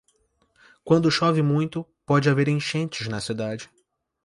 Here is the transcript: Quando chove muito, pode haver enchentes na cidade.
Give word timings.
Quando 0.83 1.11
chove 1.11 1.43
muito, 1.43 1.85
pode 2.07 2.27
haver 2.27 2.47
enchentes 2.47 3.07
na 3.07 3.21
cidade. 3.21 3.69